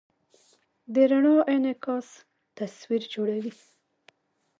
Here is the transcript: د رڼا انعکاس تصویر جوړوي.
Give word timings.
د 0.93 0.95
رڼا 1.11 1.35
انعکاس 1.53 2.07
تصویر 2.57 3.03
جوړوي. 3.13 3.53